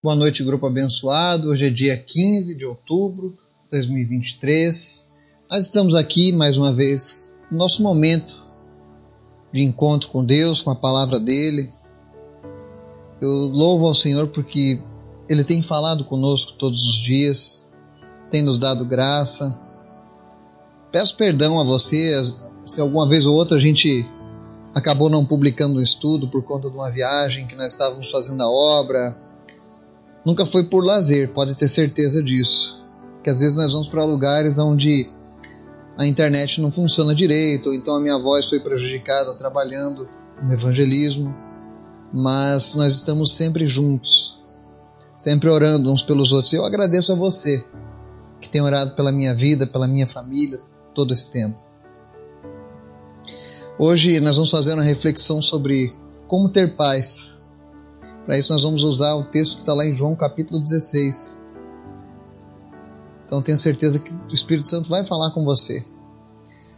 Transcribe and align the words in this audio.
Boa 0.00 0.14
noite, 0.14 0.44
grupo 0.44 0.64
abençoado. 0.64 1.48
Hoje 1.48 1.66
é 1.66 1.70
dia 1.70 1.96
15 1.96 2.54
de 2.54 2.64
outubro 2.64 3.30
de 3.64 3.70
2023. 3.72 5.10
Nós 5.50 5.64
estamos 5.64 5.96
aqui 5.96 6.30
mais 6.30 6.56
uma 6.56 6.72
vez 6.72 7.40
no 7.50 7.58
nosso 7.58 7.82
momento 7.82 8.46
de 9.52 9.60
encontro 9.60 10.08
com 10.10 10.24
Deus, 10.24 10.62
com 10.62 10.70
a 10.70 10.76
palavra 10.76 11.18
dele. 11.18 11.68
Eu 13.20 13.28
louvo 13.48 13.88
ao 13.88 13.94
Senhor 13.94 14.28
porque 14.28 14.80
ele 15.28 15.42
tem 15.42 15.60
falado 15.60 16.04
conosco 16.04 16.52
todos 16.52 16.80
os 16.80 17.00
dias, 17.00 17.74
tem 18.30 18.40
nos 18.40 18.56
dado 18.56 18.84
graça. 18.84 19.60
Peço 20.92 21.16
perdão 21.16 21.58
a 21.58 21.64
você 21.64 22.22
se 22.64 22.80
alguma 22.80 23.08
vez 23.08 23.26
ou 23.26 23.34
outra 23.34 23.56
a 23.56 23.60
gente 23.60 24.08
acabou 24.76 25.10
não 25.10 25.26
publicando 25.26 25.80
um 25.80 25.82
estudo 25.82 26.28
por 26.28 26.44
conta 26.44 26.70
de 26.70 26.76
uma 26.76 26.88
viagem 26.88 27.48
que 27.48 27.56
nós 27.56 27.72
estávamos 27.72 28.08
fazendo 28.08 28.44
a 28.44 28.48
obra 28.48 29.26
nunca 30.28 30.44
foi 30.44 30.62
por 30.64 30.84
lazer, 30.84 31.32
pode 31.32 31.54
ter 31.54 31.68
certeza 31.68 32.22
disso. 32.22 32.86
Que 33.24 33.30
às 33.30 33.38
vezes 33.38 33.56
nós 33.56 33.72
vamos 33.72 33.88
para 33.88 34.04
lugares 34.04 34.58
onde 34.58 35.10
a 35.96 36.06
internet 36.06 36.60
não 36.60 36.70
funciona 36.70 37.14
direito, 37.14 37.70
ou 37.70 37.74
então 37.74 37.96
a 37.96 38.00
minha 38.00 38.18
voz 38.18 38.46
foi 38.46 38.60
prejudicada 38.60 39.38
trabalhando 39.38 40.06
no 40.42 40.52
evangelismo, 40.52 41.34
mas 42.12 42.74
nós 42.74 42.96
estamos 42.96 43.32
sempre 43.32 43.66
juntos, 43.66 44.38
sempre 45.16 45.48
orando 45.48 45.90
uns 45.90 46.02
pelos 46.02 46.30
outros. 46.30 46.52
Eu 46.52 46.66
agradeço 46.66 47.10
a 47.10 47.16
você 47.16 47.64
que 48.38 48.50
tem 48.50 48.60
orado 48.60 48.94
pela 48.94 49.10
minha 49.10 49.34
vida, 49.34 49.66
pela 49.66 49.88
minha 49.88 50.06
família 50.06 50.60
todo 50.94 51.10
esse 51.10 51.30
tempo. 51.30 51.58
Hoje 53.78 54.20
nós 54.20 54.36
vamos 54.36 54.50
fazer 54.50 54.74
uma 54.74 54.82
reflexão 54.82 55.40
sobre 55.40 55.96
como 56.26 56.50
ter 56.50 56.76
paz 56.76 57.37
para 58.28 58.38
isso, 58.38 58.52
nós 58.52 58.62
vamos 58.62 58.84
usar 58.84 59.14
o 59.14 59.24
texto 59.24 59.54
que 59.54 59.60
está 59.60 59.72
lá 59.72 59.86
em 59.86 59.94
João 59.94 60.14
capítulo 60.14 60.60
16. 60.60 61.46
Então, 63.24 63.40
tenho 63.40 63.56
certeza 63.56 63.98
que 63.98 64.12
o 64.12 64.34
Espírito 64.34 64.66
Santo 64.66 64.90
vai 64.90 65.02
falar 65.02 65.30
com 65.30 65.46
você. 65.46 65.82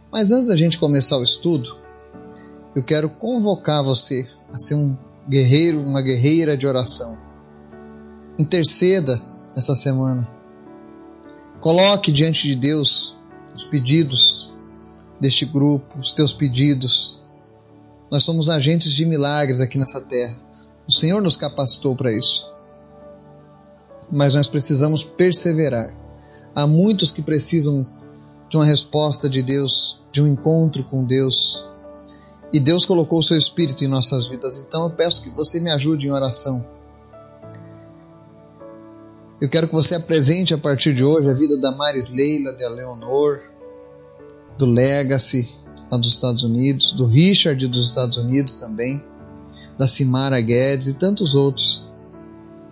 Mas 0.09 0.31
antes 0.31 0.47
da 0.47 0.55
gente 0.55 0.79
começar 0.79 1.17
o 1.17 1.23
estudo, 1.23 1.77
eu 2.73 2.81
quero 2.85 3.09
convocar 3.09 3.83
você 3.83 4.29
a 4.49 4.57
ser 4.57 4.75
um 4.75 4.97
guerreiro, 5.27 5.81
uma 5.81 6.01
guerreira 6.01 6.55
de 6.55 6.65
oração. 6.65 7.17
Interceda 8.39 9.21
essa 9.53 9.75
semana. 9.75 10.25
Coloque 11.59 12.13
diante 12.13 12.47
de 12.47 12.55
Deus 12.55 13.17
os 13.53 13.65
pedidos 13.65 14.55
deste 15.19 15.43
grupo, 15.43 15.99
os 15.99 16.13
teus 16.13 16.31
pedidos. 16.31 17.25
Nós 18.09 18.23
somos 18.23 18.47
agentes 18.47 18.93
de 18.93 19.05
milagres 19.05 19.59
aqui 19.59 19.77
nessa 19.77 19.99
terra. 19.99 20.49
O 20.91 20.93
Senhor 20.93 21.21
nos 21.21 21.37
capacitou 21.37 21.95
para 21.95 22.11
isso. 22.11 22.53
Mas 24.11 24.35
nós 24.35 24.49
precisamos 24.49 25.05
perseverar. 25.05 25.95
Há 26.53 26.67
muitos 26.67 27.13
que 27.13 27.21
precisam 27.21 27.87
de 28.49 28.57
uma 28.57 28.65
resposta 28.65 29.29
de 29.29 29.41
Deus, 29.41 30.03
de 30.11 30.21
um 30.21 30.27
encontro 30.27 30.83
com 30.83 31.05
Deus. 31.05 31.65
E 32.51 32.59
Deus 32.59 32.83
colocou 32.83 33.19
o 33.19 33.23
seu 33.23 33.37
Espírito 33.37 33.85
em 33.85 33.87
nossas 33.87 34.27
vidas. 34.27 34.57
Então 34.67 34.83
eu 34.83 34.89
peço 34.89 35.23
que 35.23 35.29
você 35.29 35.61
me 35.61 35.71
ajude 35.71 36.07
em 36.07 36.11
oração. 36.11 36.65
Eu 39.39 39.47
quero 39.47 39.69
que 39.69 39.73
você 39.73 39.95
apresente 39.95 40.53
a 40.53 40.57
partir 40.57 40.93
de 40.93 41.05
hoje 41.05 41.29
a 41.29 41.33
vida 41.33 41.57
da 41.61 41.71
Maris 41.71 42.09
Leila, 42.09 42.51
da 42.57 42.67
Leonor, 42.67 43.39
do 44.57 44.65
Legacy, 44.65 45.49
lá 45.89 45.97
dos 45.97 46.09
Estados 46.09 46.43
Unidos, 46.43 46.91
do 46.91 47.05
Richard 47.05 47.65
dos 47.65 47.85
Estados 47.85 48.17
Unidos 48.17 48.57
também 48.57 49.09
da 49.81 49.87
Simara 49.87 50.39
Guedes 50.39 50.85
e 50.85 50.93
tantos 50.93 51.33
outros, 51.33 51.91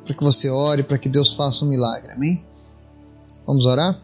para 0.06 0.14
que 0.14 0.24
você 0.24 0.48
ore, 0.48 0.84
para 0.84 1.00
que 1.00 1.10
Deus 1.10 1.34
faça 1.34 1.66
um 1.66 1.68
milagre. 1.68 2.12
Amém? 2.12 2.46
Vamos 3.48 3.66
orar? 3.66 4.00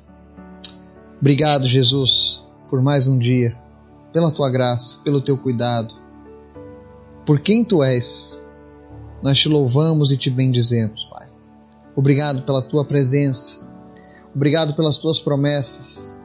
Obrigado, 1.22 1.68
Jesus, 1.68 2.44
por 2.68 2.82
mais 2.82 3.08
um 3.08 3.20
dia, 3.20 3.56
pela 4.12 4.32
tua 4.32 4.50
graça, 4.50 4.98
pelo 5.04 5.22
teu 5.22 5.38
cuidado, 5.38 5.94
por 7.28 7.40
quem 7.42 7.64
tu 7.64 7.84
és. 7.84 8.42
Nós 9.22 9.38
te 9.38 9.50
louvamos 9.50 10.12
e 10.12 10.18
te 10.18 10.32
bendizemos, 10.32 11.06
Pai. 11.06 11.28
Obrigado 11.96 12.42
pela 12.42 12.64
tua 12.64 12.84
presença. 12.84 13.60
Obrigado 14.34 14.74
pelas 14.74 14.98
tuas 14.98 15.20
promessas. 15.20 16.20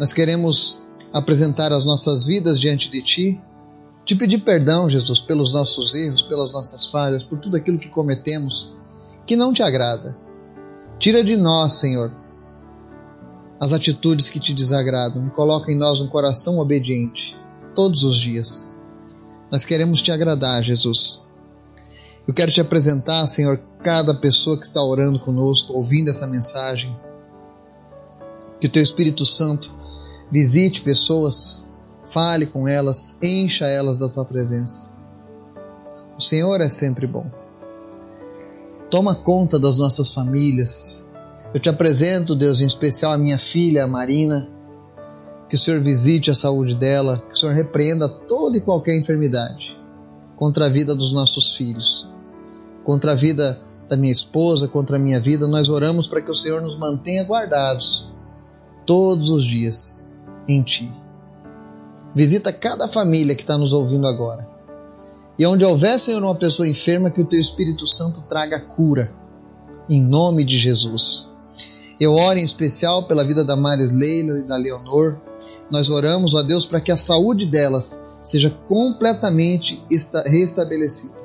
Nós 0.00 0.12
queremos 0.12 0.80
apresentar 1.12 1.72
as 1.72 1.84
nossas 1.84 2.26
vidas 2.26 2.58
diante 2.58 2.90
de 2.90 3.02
ti 3.02 3.40
te 4.08 4.16
pedir 4.16 4.38
perdão, 4.38 4.88
Jesus, 4.88 5.20
pelos 5.20 5.52
nossos 5.52 5.94
erros, 5.94 6.22
pelas 6.22 6.54
nossas 6.54 6.86
falhas, 6.86 7.22
por 7.22 7.38
tudo 7.38 7.58
aquilo 7.58 7.78
que 7.78 7.90
cometemos 7.90 8.74
que 9.26 9.36
não 9.36 9.52
te 9.52 9.62
agrada. 9.62 10.16
Tira 10.98 11.22
de 11.22 11.36
nós, 11.36 11.74
Senhor, 11.74 12.16
as 13.60 13.70
atitudes 13.74 14.30
que 14.30 14.40
te 14.40 14.54
desagradam 14.54 15.26
e 15.26 15.30
coloca 15.30 15.70
em 15.70 15.76
nós 15.76 16.00
um 16.00 16.06
coração 16.06 16.58
obediente 16.58 17.36
todos 17.74 18.02
os 18.02 18.16
dias. 18.16 18.74
Nós 19.52 19.66
queremos 19.66 20.00
te 20.00 20.10
agradar, 20.10 20.62
Jesus. 20.62 21.28
Eu 22.26 22.32
quero 22.32 22.50
te 22.50 22.62
apresentar, 22.62 23.26
Senhor, 23.26 23.62
cada 23.82 24.14
pessoa 24.14 24.58
que 24.58 24.64
está 24.64 24.82
orando 24.82 25.20
conosco, 25.20 25.74
ouvindo 25.74 26.08
essa 26.08 26.26
mensagem. 26.26 26.98
Que 28.58 28.68
o 28.68 28.70
teu 28.70 28.82
Espírito 28.82 29.26
Santo 29.26 29.70
visite 30.32 30.80
pessoas 30.80 31.67
Fale 32.12 32.46
com 32.46 32.66
elas, 32.66 33.18
encha 33.22 33.66
elas 33.66 33.98
da 33.98 34.08
tua 34.08 34.24
presença. 34.24 34.96
O 36.16 36.20
Senhor 36.20 36.60
é 36.60 36.68
sempre 36.68 37.06
bom. 37.06 37.26
Toma 38.90 39.14
conta 39.14 39.58
das 39.58 39.78
nossas 39.78 40.12
famílias. 40.14 41.10
Eu 41.52 41.60
te 41.60 41.68
apresento, 41.68 42.34
Deus, 42.34 42.60
em 42.60 42.66
especial 42.66 43.12
a 43.12 43.18
minha 43.18 43.38
filha, 43.38 43.84
a 43.84 43.86
Marina. 43.86 44.48
Que 45.48 45.54
o 45.54 45.58
Senhor 45.58 45.80
visite 45.80 46.30
a 46.30 46.34
saúde 46.34 46.74
dela, 46.74 47.22
que 47.28 47.34
o 47.34 47.36
Senhor 47.36 47.54
repreenda 47.54 48.08
toda 48.08 48.56
e 48.56 48.60
qualquer 48.60 48.96
enfermidade 48.98 49.78
contra 50.36 50.66
a 50.66 50.68
vida 50.68 50.94
dos 50.94 51.12
nossos 51.12 51.56
filhos, 51.56 52.08
contra 52.84 53.12
a 53.12 53.14
vida 53.14 53.60
da 53.88 53.96
minha 53.96 54.12
esposa, 54.12 54.68
contra 54.68 54.96
a 54.96 54.98
minha 54.98 55.20
vida. 55.20 55.46
Nós 55.46 55.68
oramos 55.68 56.06
para 56.06 56.20
que 56.20 56.30
o 56.30 56.34
Senhor 56.34 56.60
nos 56.62 56.78
mantenha 56.78 57.24
guardados 57.24 58.12
todos 58.86 59.30
os 59.30 59.44
dias 59.44 60.10
em 60.46 60.62
Ti. 60.62 60.92
Visita 62.14 62.52
cada 62.52 62.88
família 62.88 63.34
que 63.34 63.42
está 63.42 63.56
nos 63.56 63.72
ouvindo 63.72 64.06
agora. 64.06 64.48
E 65.38 65.46
onde 65.46 65.64
houver, 65.64 65.98
Senhor, 65.98 66.22
uma 66.22 66.34
pessoa 66.34 66.66
enferma, 66.66 67.10
que 67.10 67.20
o 67.20 67.26
Teu 67.26 67.38
Espírito 67.38 67.86
Santo 67.86 68.22
traga 68.22 68.58
cura. 68.58 69.14
Em 69.88 70.02
nome 70.02 70.44
de 70.44 70.58
Jesus. 70.58 71.28
Eu 72.00 72.14
oro 72.14 72.38
em 72.38 72.44
especial 72.44 73.04
pela 73.04 73.24
vida 73.24 73.44
da 73.44 73.56
Maris 73.56 73.92
Leila 73.92 74.38
e 74.38 74.42
da 74.42 74.56
Leonor. 74.56 75.16
Nós 75.70 75.90
oramos, 75.90 76.34
a 76.34 76.42
Deus, 76.42 76.66
para 76.66 76.80
que 76.80 76.90
a 76.90 76.96
saúde 76.96 77.46
delas 77.46 78.06
seja 78.22 78.50
completamente 78.68 79.82
restabelecida. 80.26 81.16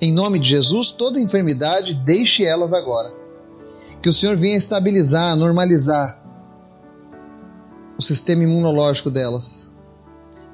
Em 0.00 0.12
nome 0.12 0.38
de 0.38 0.48
Jesus, 0.48 0.90
toda 0.90 1.20
enfermidade, 1.20 1.94
deixe 1.94 2.44
elas 2.44 2.72
agora. 2.72 3.12
Que 4.02 4.08
o 4.08 4.12
Senhor 4.12 4.36
venha 4.36 4.56
estabilizar, 4.56 5.36
normalizar 5.36 6.21
o 8.02 8.04
sistema 8.04 8.42
imunológico 8.42 9.08
delas 9.08 9.72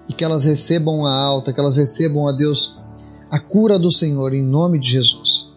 e 0.07 0.13
que 0.13 0.23
elas 0.23 0.45
recebam 0.45 1.07
a 1.07 1.13
alta, 1.13 1.51
que 1.51 1.59
elas 1.59 1.79
recebam 1.79 2.29
a 2.29 2.33
Deus 2.33 2.79
a 3.31 3.41
cura 3.41 3.79
do 3.79 3.91
Senhor 3.91 4.35
em 4.35 4.45
nome 4.45 4.79
de 4.79 4.91
Jesus. 4.91 5.57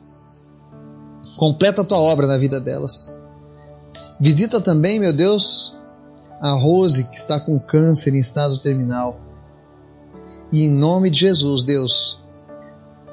Completa 1.36 1.82
a 1.82 1.86
tua 1.86 2.00
obra 2.00 2.28
na 2.28 2.38
vida 2.38 2.62
delas. 2.62 3.20
Visita 4.20 4.62
também, 4.62 5.00
meu 5.00 5.12
Deus, 5.12 5.76
a 6.40 6.52
Rose 6.54 7.04
que 7.06 7.18
está 7.18 7.40
com 7.42 7.60
câncer 7.60 8.14
em 8.14 8.20
estado 8.20 8.58
terminal. 8.60 9.20
E 10.50 10.64
em 10.64 10.72
nome 10.72 11.10
de 11.10 11.20
Jesus, 11.20 11.66
Deus, 11.66 12.24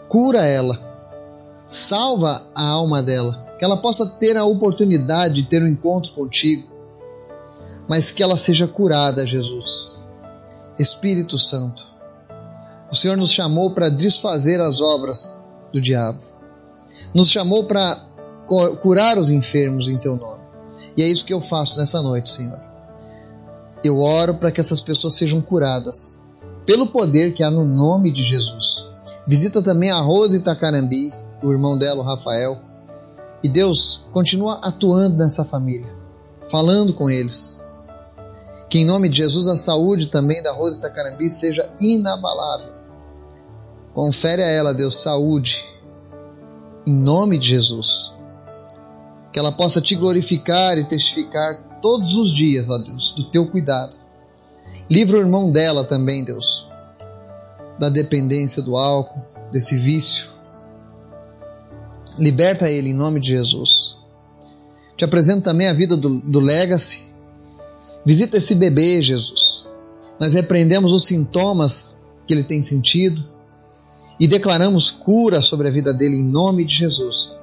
cura 0.09 0.45
ela, 0.47 0.79
salva 1.67 2.47
a 2.55 2.65
alma 2.65 3.03
dela, 3.03 3.57
que 3.59 3.65
ela 3.65 3.77
possa 3.77 4.07
ter 4.07 4.37
a 4.37 4.45
oportunidade 4.45 5.43
de 5.43 5.49
ter 5.49 5.63
um 5.63 5.69
encontro 5.69 6.13
contigo, 6.13 6.78
mas 7.89 8.13
que 8.13 8.23
ela 8.23 8.37
seja 8.37 8.67
curada, 8.67 9.27
Jesus 9.27 9.99
Espírito 10.79 11.37
Santo, 11.37 11.85
o 12.91 12.95
Senhor 12.95 13.17
nos 13.17 13.33
chamou 13.33 13.73
para 13.73 13.89
desfazer 13.89 14.61
as 14.61 14.81
obras 14.81 15.41
do 15.73 15.81
diabo. 15.81 16.21
Nos 17.13 17.29
chamou 17.29 17.65
para 17.65 17.97
curar 18.81 19.19
os 19.19 19.31
enfermos 19.31 19.89
em 19.89 19.99
teu 19.99 20.17
nome. 20.17 20.41
E 20.97 21.03
é 21.03 21.07
isso 21.07 21.25
que 21.25 21.35
eu 21.35 21.41
faço 21.41 21.79
nessa 21.79 22.01
noite, 22.01 22.31
Senhor. 22.31 22.59
Eu 23.85 24.01
oro 24.01 24.35
para 24.35 24.53
que 24.53 24.61
essas 24.61 24.83
pessoas 24.83 25.15
sejam 25.15 25.41
curadas 25.41 26.27
pelo 26.65 26.87
poder 26.87 27.35
que 27.35 27.43
há 27.43 27.51
no 27.51 27.65
nome 27.65 28.11
de 28.13 28.23
Jesus. 28.23 28.91
Visita 29.27 29.61
também 29.61 29.91
a 29.91 30.01
Rose 30.01 30.39
Itacarambi, 30.39 31.13
o 31.43 31.51
irmão 31.51 31.77
dela, 31.77 32.01
o 32.01 32.07
Rafael. 32.07 32.61
E 33.43 33.49
Deus 33.49 34.07
continua 34.13 34.61
atuando 34.63 35.17
nessa 35.17 35.45
família, 35.45 35.93
falando 36.51 36.93
com 36.95 37.11
eles, 37.11 37.61
que 38.69 38.79
em 38.79 38.85
nome 38.85 39.09
de 39.09 39.19
Jesus 39.19 39.49
a 39.49 39.57
saúde 39.57 40.07
também 40.07 40.43
da 40.43 40.53
Rosa 40.53 40.79
Itacarambi 40.79 41.31
seja 41.31 41.73
inabalável. 41.81 42.73
Confere 43.93 44.43
a 44.43 44.47
ela, 44.47 44.75
Deus, 44.75 45.03
saúde 45.03 45.65
em 46.87 46.95
nome 46.95 47.37
de 47.39 47.49
Jesus. 47.49 48.15
Que 49.33 49.39
ela 49.39 49.53
possa 49.53 49.81
te 49.81 49.95
glorificar 49.95 50.79
e 50.79 50.85
testificar 50.85 51.81
todos 51.83 52.17
os 52.17 52.33
dias, 52.33 52.69
ó 52.71 52.79
Deus, 52.79 53.11
do 53.13 53.25
teu 53.25 53.47
cuidado. 53.51 53.95
Livra 54.91 55.19
o 55.19 55.21
irmão 55.21 55.51
dela 55.51 55.85
também, 55.85 56.25
Deus, 56.25 56.69
da 57.79 57.91
dependência 57.91 58.63
do 58.63 58.77
álcool, 58.77 59.23
desse 59.53 59.77
vício. 59.77 60.31
Liberta 62.19 62.71
ele 62.71 62.91
em 62.91 62.95
nome 62.95 63.21
de 63.21 63.29
Jesus. 63.29 63.99
Te 64.97 65.05
apresento 65.05 65.43
também 65.43 65.69
a 65.69 65.73
vida 65.73 65.97
do, 65.97 66.21
do 66.21 66.41
Legacy. 66.41 67.08
Visita 68.05 68.39
esse 68.39 68.55
bebê, 68.55 69.03
Jesus. 69.03 69.69
Nós 70.19 70.35
repreendemos 70.35 70.93
os 70.93 71.05
sintomas 71.05 71.99
que 72.27 72.35
ele 72.35 72.43
tem 72.43 72.63
sentido 72.63 73.25
e 74.19 74.27
declaramos 74.27 74.91
cura 74.91 75.41
sobre 75.41 75.69
a 75.69 75.71
vida 75.71 75.95
dele 75.95 76.17
em 76.17 76.25
nome 76.25 76.65
de 76.65 76.75
Jesus. 76.75 77.39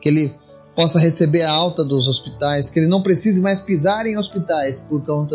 Que 0.00 0.08
ele 0.08 0.34
possa 0.74 0.98
receber 0.98 1.42
a 1.42 1.50
alta 1.50 1.84
dos 1.84 2.08
hospitais, 2.08 2.70
que 2.70 2.78
ele 2.78 2.86
não 2.86 3.02
precise 3.02 3.40
mais 3.40 3.60
pisar 3.60 4.06
em 4.06 4.16
hospitais 4.16 4.78
por 4.78 5.02
conta 5.02 5.34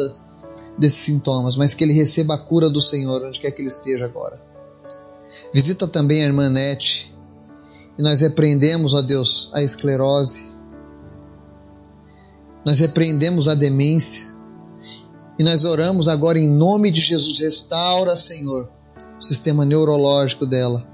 desses 0.78 1.00
sintomas, 1.00 1.56
mas 1.56 1.74
que 1.74 1.84
ele 1.84 1.94
receba 1.94 2.36
a 2.36 2.38
cura 2.38 2.70
do 2.70 2.82
Senhor 2.82 3.24
onde 3.24 3.40
quer 3.40 3.52
que 3.52 3.62
ele 3.62 3.70
esteja 3.70 4.06
agora. 4.06 4.42
Visita 5.54 5.88
também 5.88 6.24
a 6.24 6.26
irmã 6.26 6.50
Nete 6.50 7.14
e 7.98 8.02
nós 8.02 8.22
repreendemos, 8.22 8.94
ó 8.94 9.02
Deus, 9.02 9.50
a 9.54 9.64
esclerose, 9.64 10.52
nós 12.66 12.80
repreendemos 12.80 13.48
a 13.48 13.54
demência 13.54 14.26
e 15.38 15.44
nós 15.44 15.64
oramos 15.64 16.08
agora 16.08 16.40
em 16.40 16.50
nome 16.50 16.90
de 16.90 17.00
Jesus. 17.00 17.40
Restaura, 17.40 18.18
Senhor, 18.18 18.70
o 19.20 19.24
sistema 19.24 19.64
neurológico 19.64 20.46
dela, 20.46 20.88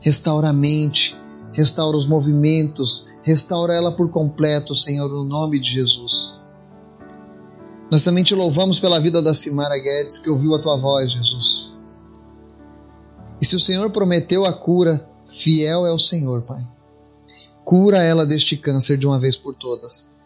restaura 0.00 0.48
a 0.48 0.52
mente, 0.52 1.16
restaura 1.52 1.96
os 1.96 2.06
movimentos, 2.06 3.10
restaura 3.22 3.74
ela 3.74 3.92
por 3.92 4.08
completo, 4.10 4.74
Senhor, 4.74 5.08
no 5.08 5.24
nome 5.24 5.60
de 5.60 5.70
Jesus. 5.70 6.42
Nós 7.90 8.02
também 8.02 8.22
te 8.22 8.34
louvamos 8.34 8.78
pela 8.78 9.00
vida 9.00 9.20
da 9.20 9.34
Simara 9.34 9.78
Guedes, 9.78 10.18
que 10.18 10.30
ouviu 10.30 10.54
a 10.54 10.58
tua 10.58 10.76
voz, 10.76 11.10
Jesus. 11.10 11.76
E 13.40 13.46
se 13.46 13.56
o 13.56 13.60
Senhor 13.60 13.90
prometeu 13.90 14.44
a 14.44 14.52
cura, 14.52 15.08
fiel 15.26 15.86
é 15.86 15.92
o 15.92 15.98
Senhor, 15.98 16.42
Pai. 16.42 16.66
Cura 17.64 18.02
ela 18.02 18.26
deste 18.26 18.56
câncer 18.56 18.96
de 18.96 19.06
uma 19.06 19.18
vez 19.18 19.36
por 19.36 19.54
todas. 19.54 20.17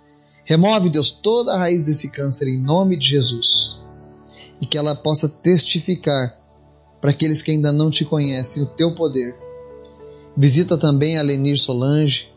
Remove, 0.44 0.90
Deus, 0.90 1.10
toda 1.10 1.54
a 1.54 1.58
raiz 1.58 1.86
desse 1.86 2.10
câncer 2.10 2.48
em 2.48 2.60
nome 2.60 2.96
de 2.96 3.06
Jesus. 3.06 3.84
E 4.60 4.66
que 4.66 4.78
ela 4.78 4.94
possa 4.94 5.28
testificar 5.28 6.38
para 7.00 7.10
aqueles 7.10 7.42
que 7.42 7.50
ainda 7.50 7.72
não 7.72 7.90
te 7.90 8.04
conhecem 8.04 8.62
o 8.62 8.66
teu 8.66 8.94
poder. 8.94 9.34
Visita 10.36 10.78
também 10.78 11.18
a 11.18 11.22
Lenir 11.22 11.58
Solange, 11.58 12.32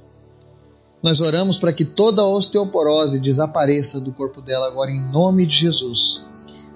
nós 1.06 1.22
oramos 1.22 1.60
para 1.60 1.72
que 1.72 1.86
toda 1.86 2.24
a 2.24 2.28
osteoporose 2.28 3.20
desapareça 3.20 4.02
do 4.02 4.12
corpo 4.12 4.42
dela 4.42 4.66
agora 4.66 4.90
em 4.90 5.00
nome 5.12 5.46
de 5.46 5.56
Jesus. 5.56 6.26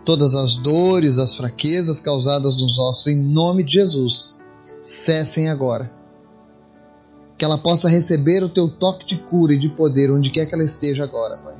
Todas 0.05 0.35
as 0.35 0.55
dores, 0.55 1.17
as 1.17 1.35
fraquezas 1.35 1.99
causadas 1.99 2.61
nos 2.61 2.77
ossos, 2.77 3.07
em 3.07 3.19
nome 3.19 3.63
de 3.63 3.73
Jesus, 3.73 4.37
cessem 4.83 5.49
agora. 5.49 5.91
Que 7.39 7.45
ela 7.45 7.57
possa 7.57 7.89
receber 7.89 8.43
o 8.43 8.49
teu 8.49 8.69
toque 8.69 9.03
de 9.03 9.17
cura 9.17 9.53
e 9.53 9.57
de 9.57 9.69
poder 9.69 10.11
onde 10.11 10.29
quer 10.29 10.45
que 10.45 10.53
ela 10.53 10.63
esteja 10.63 11.03
agora, 11.03 11.37
Pai. 11.37 11.55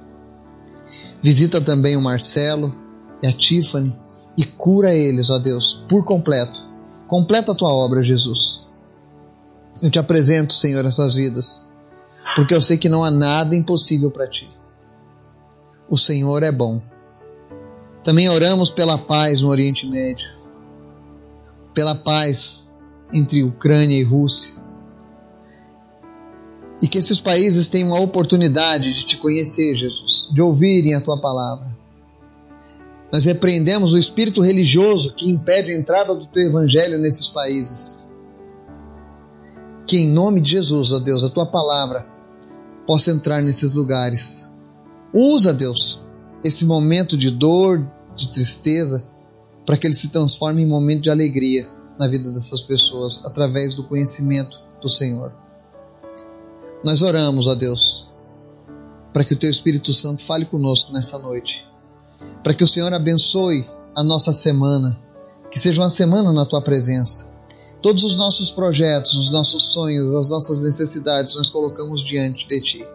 Visita 1.23 1.59
também 1.59 1.97
o 1.97 2.01
Marcelo 2.01 2.75
e 3.23 3.27
a 3.27 3.33
Tiffany 3.33 3.97
e 4.37 4.45
cura 4.45 4.93
eles, 4.93 5.31
ó 5.31 5.39
Deus, 5.39 5.85
por 5.89 6.05
completo. 6.05 6.67
Completa 7.07 7.53
a 7.53 7.55
tua 7.55 7.73
obra, 7.73 8.03
Jesus. 8.03 8.69
Eu 9.81 9.89
te 9.89 9.97
apresento, 9.97 10.53
Senhor, 10.53 10.85
essas 10.85 11.15
vidas 11.15 11.69
porque 12.35 12.53
eu 12.53 12.61
sei 12.61 12.77
que 12.77 12.89
não 12.89 13.03
há 13.03 13.11
nada 13.11 13.55
impossível 13.55 14.11
para 14.11 14.27
ti. 14.27 14.49
O 15.89 15.97
Senhor 15.97 16.43
é 16.43 16.51
bom. 16.51 16.81
Também 18.03 18.29
oramos 18.29 18.71
pela 18.71 18.97
paz 18.97 19.41
no 19.41 19.49
Oriente 19.49 19.87
Médio, 19.87 20.29
pela 21.73 21.95
paz 21.95 22.71
entre 23.13 23.43
Ucrânia 23.43 23.97
e 23.97 24.03
Rússia. 24.03 24.58
E 26.81 26.87
que 26.87 26.97
esses 26.97 27.19
países 27.19 27.67
tenham 27.67 27.93
a 27.93 27.99
oportunidade 27.99 28.93
de 28.93 29.05
te 29.05 29.17
conhecer, 29.17 29.75
Jesus, 29.75 30.29
de 30.33 30.41
ouvirem 30.41 30.95
a 30.95 31.01
tua 31.01 31.19
palavra. 31.19 31.67
Nós 33.11 33.25
repreendemos 33.25 33.93
o 33.93 33.97
espírito 33.97 34.41
religioso 34.41 35.15
que 35.15 35.29
impede 35.29 35.71
a 35.71 35.75
entrada 35.75 36.13
do 36.13 36.25
teu 36.27 36.43
evangelho 36.43 36.99
nesses 36.99 37.27
países. 37.27 38.13
Que 39.87 39.97
em 39.97 40.07
nome 40.07 40.39
de 40.41 40.51
Jesus, 40.51 40.91
ó 40.91 40.99
Deus, 40.99 41.23
a 41.23 41.29
tua 41.29 41.45
palavra 41.45 42.05
possa 42.85 43.11
entrar 43.11 43.41
nesses 43.41 43.73
lugares. 43.73 44.51
Usa, 45.13 45.53
Deus, 45.53 46.01
esse 46.43 46.65
momento 46.65 47.17
de 47.17 47.31
dor, 47.31 47.85
de 48.15 48.31
tristeza, 48.31 49.09
para 49.65 49.77
que 49.77 49.87
ele 49.87 49.95
se 49.95 50.09
transforme 50.09 50.61
em 50.61 50.67
momento 50.67 51.03
de 51.03 51.09
alegria 51.09 51.67
na 51.99 52.07
vida 52.07 52.31
dessas 52.31 52.61
pessoas, 52.61 53.25
através 53.25 53.73
do 53.73 53.83
conhecimento 53.83 54.57
do 54.81 54.89
Senhor. 54.89 55.33
Nós 56.83 57.01
oramos, 57.01 57.45
ó 57.47 57.55
Deus, 57.55 58.09
para 59.11 59.25
que 59.25 59.33
o 59.33 59.37
Teu 59.37 59.49
Espírito 59.49 59.93
Santo 59.93 60.21
fale 60.21 60.45
conosco 60.45 60.93
nessa 60.93 61.17
noite, 61.17 61.67
para 62.41 62.53
que 62.53 62.63
o 62.63 62.67
Senhor 62.67 62.93
abençoe 62.93 63.69
a 63.95 64.03
nossa 64.03 64.31
semana, 64.31 64.97
que 65.51 65.59
seja 65.59 65.81
uma 65.81 65.89
semana 65.89 66.31
na 66.31 66.45
Tua 66.45 66.61
presença. 66.61 67.37
Todos 67.81 68.03
os 68.03 68.17
nossos 68.17 68.51
projetos, 68.51 69.17
os 69.17 69.31
nossos 69.31 69.71
sonhos, 69.73 70.13
as 70.15 70.29
nossas 70.29 70.61
necessidades, 70.61 71.35
nós 71.35 71.49
colocamos 71.49 72.03
diante 72.03 72.47
de 72.47 72.61
Ti. 72.61 72.87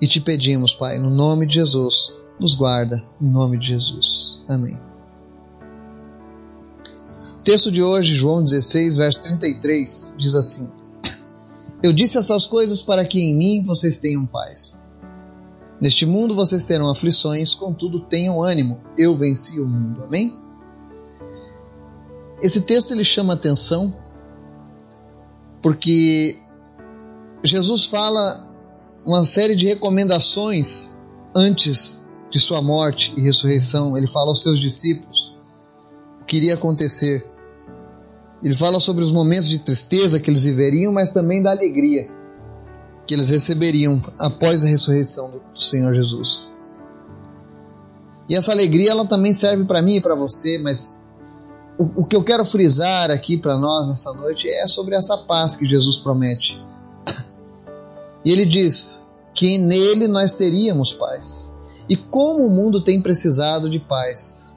E 0.00 0.06
te 0.06 0.20
pedimos, 0.20 0.74
Pai, 0.74 0.98
no 0.98 1.10
nome 1.10 1.46
de 1.46 1.54
Jesus, 1.54 2.14
nos 2.38 2.54
guarda, 2.54 3.02
em 3.20 3.30
nome 3.30 3.58
de 3.58 3.68
Jesus. 3.68 4.44
Amém. 4.48 4.78
O 7.38 7.42
texto 7.44 7.70
de 7.70 7.82
hoje, 7.82 8.14
João 8.14 8.42
16, 8.42 8.96
verso 8.96 9.20
33, 9.20 10.16
diz 10.18 10.34
assim: 10.34 10.72
Eu 11.84 11.92
disse 11.92 12.16
essas 12.16 12.46
coisas 12.46 12.80
para 12.80 13.04
que 13.04 13.20
em 13.20 13.36
mim 13.36 13.62
vocês 13.62 13.98
tenham 13.98 14.24
paz. 14.24 14.88
Neste 15.78 16.06
mundo 16.06 16.34
vocês 16.34 16.64
terão 16.64 16.88
aflições, 16.88 17.54
contudo 17.54 18.00
tenham 18.00 18.42
ânimo, 18.42 18.80
eu 18.96 19.14
venci 19.14 19.60
o 19.60 19.68
mundo. 19.68 20.02
Amém? 20.02 20.34
Esse 22.40 22.62
texto 22.62 22.92
ele 22.92 23.04
chama 23.04 23.34
atenção 23.34 23.94
porque 25.60 26.40
Jesus 27.42 27.84
fala 27.84 28.50
uma 29.04 29.22
série 29.22 29.54
de 29.54 29.66
recomendações 29.66 30.96
antes 31.36 32.08
de 32.30 32.40
sua 32.40 32.62
morte 32.62 33.12
e 33.14 33.20
ressurreição. 33.20 33.94
Ele 33.94 34.06
fala 34.06 34.30
aos 34.30 34.42
seus 34.42 34.58
discípulos 34.58 35.36
o 36.22 36.24
que 36.24 36.38
iria 36.38 36.54
acontecer. 36.54 37.30
Ele 38.44 38.54
fala 38.54 38.78
sobre 38.78 39.02
os 39.02 39.10
momentos 39.10 39.48
de 39.48 39.58
tristeza 39.58 40.20
que 40.20 40.30
eles 40.30 40.44
viveriam, 40.44 40.92
mas 40.92 41.12
também 41.12 41.42
da 41.42 41.50
alegria 41.50 42.12
que 43.06 43.14
eles 43.14 43.30
receberiam 43.30 44.02
após 44.18 44.62
a 44.62 44.66
ressurreição 44.66 45.30
do 45.30 45.60
Senhor 45.60 45.94
Jesus. 45.94 46.52
E 48.28 48.34
essa 48.34 48.52
alegria 48.52 48.90
ela 48.90 49.06
também 49.06 49.32
serve 49.32 49.64
para 49.64 49.82
mim 49.82 49.96
e 49.96 50.00
para 50.00 50.14
você, 50.14 50.58
mas 50.58 51.10
o, 51.78 52.02
o 52.02 52.04
que 52.04 52.16
eu 52.16 52.22
quero 52.22 52.44
frisar 52.44 53.10
aqui 53.10 53.36
para 53.36 53.58
nós 53.58 53.88
nessa 53.88 54.12
noite 54.14 54.48
é 54.48 54.66
sobre 54.66 54.94
essa 54.94 55.18
paz 55.18 55.56
que 55.56 55.66
Jesus 55.66 55.98
promete. 55.98 56.62
E 58.24 58.32
ele 58.32 58.46
diz 58.46 59.04
que 59.34 59.58
nele 59.58 60.08
nós 60.08 60.34
teríamos 60.34 60.92
paz. 60.92 61.58
E 61.86 61.96
como 61.96 62.46
o 62.46 62.50
mundo 62.50 62.82
tem 62.82 63.02
precisado 63.02 63.68
de 63.68 63.78
paz. 63.78 64.50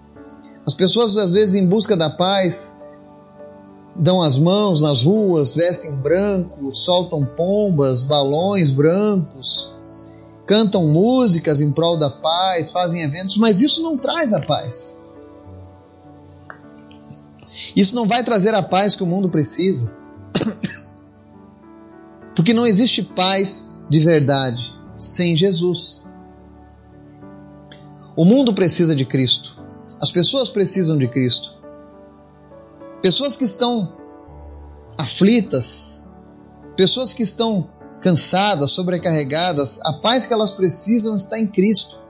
As 0.65 0.73
pessoas, 0.73 1.17
às 1.17 1.33
vezes, 1.33 1.55
em 1.55 1.67
busca 1.67 1.97
da 1.97 2.09
paz, 2.09 2.76
dão 3.97 4.21
as 4.21 4.37
mãos 4.37 4.81
nas 4.81 5.03
ruas, 5.03 5.55
vestem 5.55 5.91
branco, 5.91 6.73
soltam 6.73 7.25
pombas, 7.25 8.03
balões 8.03 8.69
brancos, 8.69 9.75
cantam 10.45 10.87
músicas 10.87 11.61
em 11.61 11.71
prol 11.71 11.97
da 11.97 12.09
paz, 12.09 12.71
fazem 12.71 13.01
eventos, 13.01 13.37
mas 13.37 13.61
isso 13.61 13.81
não 13.81 13.97
traz 13.97 14.33
a 14.33 14.39
paz. 14.39 15.05
Isso 17.75 17.95
não 17.95 18.05
vai 18.05 18.23
trazer 18.23 18.53
a 18.53 18.61
paz 18.61 18.95
que 18.95 19.03
o 19.03 19.07
mundo 19.07 19.29
precisa. 19.29 19.97
Porque 22.35 22.53
não 22.53 22.67
existe 22.67 23.01
paz 23.01 23.67
de 23.89 23.99
verdade 23.99 24.75
sem 24.95 25.35
Jesus. 25.35 26.09
O 28.15 28.25
mundo 28.25 28.53
precisa 28.53 28.95
de 28.95 29.05
Cristo. 29.05 29.61
As 30.01 30.11
pessoas 30.11 30.49
precisam 30.49 30.97
de 30.97 31.07
Cristo. 31.07 31.57
Pessoas 33.01 33.37
que 33.37 33.45
estão 33.45 33.95
aflitas, 34.97 36.01
pessoas 36.75 37.13
que 37.13 37.23
estão 37.23 37.69
cansadas, 38.01 38.71
sobrecarregadas, 38.71 39.79
a 39.83 39.93
paz 39.93 40.25
que 40.25 40.33
elas 40.33 40.51
precisam 40.51 41.15
está 41.15 41.39
em 41.39 41.47
Cristo. 41.47 42.01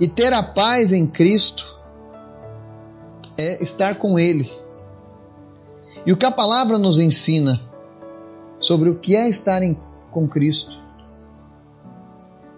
E 0.00 0.08
ter 0.08 0.32
a 0.32 0.42
paz 0.42 0.92
em 0.92 1.06
Cristo 1.06 1.78
é 3.38 3.62
estar 3.62 3.96
com 3.96 4.18
Ele. 4.18 4.50
E 6.04 6.12
o 6.12 6.16
que 6.16 6.24
a 6.24 6.30
palavra 6.30 6.78
nos 6.78 6.98
ensina 6.98 7.60
sobre 8.58 8.88
o 8.90 8.98
que 8.98 9.14
é 9.14 9.28
estar 9.28 9.62
em, 9.62 9.80
com 10.10 10.28
Cristo. 10.28 10.78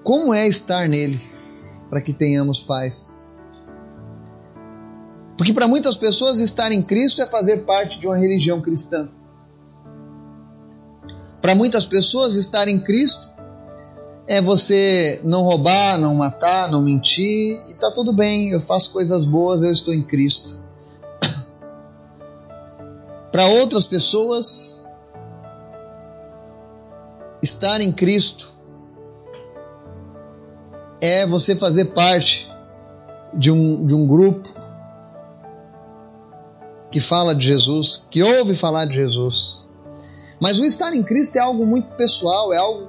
Como 0.04 0.32
é 0.32 0.47
estar 0.47 0.88
nele 0.88 1.20
para 1.90 2.00
que 2.00 2.12
tenhamos 2.12 2.61
paz? 2.61 3.17
Porque 5.38 5.52
para 5.52 5.68
muitas 5.68 5.97
pessoas 5.97 6.40
estar 6.40 6.73
em 6.73 6.83
Cristo 6.83 7.23
é 7.23 7.26
fazer 7.26 7.59
parte 7.59 8.00
de 8.00 8.09
uma 8.09 8.18
religião 8.18 8.61
cristã. 8.61 9.09
Para 11.40 11.54
muitas 11.54 11.87
pessoas 11.87 12.35
estar 12.35 12.66
em 12.66 12.80
Cristo 12.80 13.28
é 14.26 14.42
você 14.42 15.21
não 15.23 15.45
roubar, 15.45 15.97
não 15.97 16.16
matar, 16.16 16.68
não 16.68 16.83
mentir 16.83 17.57
e 17.68 17.78
tá 17.78 17.92
tudo 17.92 18.12
bem, 18.12 18.50
eu 18.50 18.61
faço 18.61 18.92
coisas 18.92 19.25
boas, 19.25 19.62
eu 19.62 19.71
estou 19.71 19.95
em 19.95 20.02
Cristo. 20.02 20.61
Para 23.30 23.47
outras 23.47 23.87
pessoas, 23.87 24.83
estar 27.40 27.80
em 27.80 27.92
Cristo 27.92 28.52
é 31.00 31.25
você 31.25 31.54
fazer 31.54 31.95
parte 31.95 32.50
de 33.33 33.52
um, 33.52 33.87
de 33.87 33.95
um 33.95 34.04
grupo 34.04 34.57
que 36.90 37.00
fala 37.00 37.35
de 37.35 37.45
Jesus, 37.45 38.04
que 38.11 38.23
ouve 38.23 38.54
falar 38.54 38.87
de 38.87 38.95
Jesus. 38.95 39.64
Mas 40.40 40.59
o 40.59 40.64
estar 40.64 40.95
em 40.95 41.02
Cristo 41.02 41.37
é 41.37 41.40
algo 41.40 41.66
muito 41.66 41.88
pessoal, 41.97 42.52
é 42.52 42.57
algo 42.57 42.88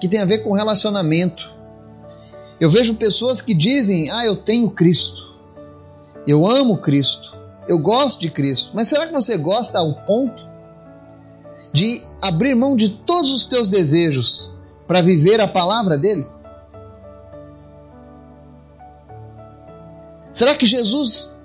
que 0.00 0.08
tem 0.08 0.20
a 0.20 0.24
ver 0.24 0.38
com 0.38 0.52
relacionamento. 0.52 1.50
Eu 2.60 2.70
vejo 2.70 2.94
pessoas 2.94 3.40
que 3.40 3.54
dizem: 3.54 4.10
Ah, 4.10 4.26
eu 4.26 4.36
tenho 4.36 4.70
Cristo, 4.70 5.34
eu 6.26 6.46
amo 6.46 6.78
Cristo, 6.78 7.36
eu 7.66 7.78
gosto 7.78 8.20
de 8.20 8.30
Cristo. 8.30 8.72
Mas 8.74 8.88
será 8.88 9.06
que 9.06 9.12
você 9.12 9.36
gosta 9.38 9.78
ao 9.78 9.94
ponto 10.04 10.46
de 11.72 12.02
abrir 12.22 12.54
mão 12.54 12.76
de 12.76 12.90
todos 12.90 13.32
os 13.32 13.46
teus 13.46 13.68
desejos 13.68 14.52
para 14.86 15.00
viver 15.00 15.40
a 15.40 15.48
palavra 15.48 15.96
dele? 15.96 16.26
Será 20.32 20.54
que 20.54 20.66
Jesus 20.66 21.36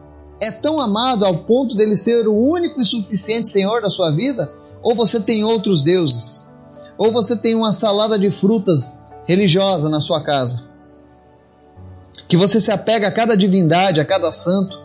é 0.43 0.51
tão 0.51 0.79
amado 0.79 1.25
ao 1.25 1.37
ponto 1.37 1.73
dele 1.75 1.95
ser 1.95 2.27
o 2.27 2.35
único 2.35 2.81
e 2.81 2.85
suficiente 2.85 3.47
Senhor 3.47 3.81
da 3.81 3.89
sua 3.89 4.11
vida? 4.11 4.51
Ou 4.81 4.93
você 4.95 5.21
tem 5.21 5.43
outros 5.43 5.81
deuses? 5.81 6.53
Ou 6.97 7.11
você 7.11 7.37
tem 7.37 7.55
uma 7.55 7.71
salada 7.71 8.19
de 8.19 8.29
frutas 8.29 9.05
religiosa 9.25 9.89
na 9.89 10.01
sua 10.01 10.21
casa? 10.21 10.65
Que 12.27 12.35
você 12.35 12.59
se 12.59 12.71
apega 12.71 13.07
a 13.07 13.11
cada 13.11 13.37
divindade, 13.37 14.01
a 14.01 14.05
cada 14.05 14.31
santo, 14.31 14.77